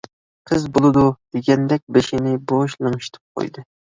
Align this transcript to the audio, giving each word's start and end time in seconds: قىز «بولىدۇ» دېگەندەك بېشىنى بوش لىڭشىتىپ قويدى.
قىز 0.51 0.63
«بولىدۇ» 0.77 1.03
دېگەندەك 1.35 1.83
بېشىنى 1.97 2.33
بوش 2.53 2.77
لىڭشىتىپ 2.87 3.41
قويدى. 3.41 3.67